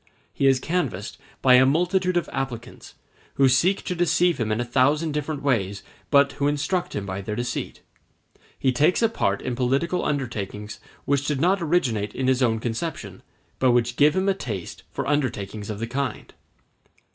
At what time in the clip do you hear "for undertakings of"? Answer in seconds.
14.89-15.77